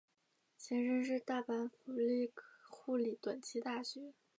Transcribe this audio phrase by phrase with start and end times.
[0.57, 2.33] 前身是大阪府立
[2.71, 4.15] 护理短期大学。